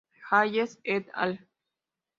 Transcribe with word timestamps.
Hayes 0.29 0.79
"et 0.83 1.05
al. 1.13 1.37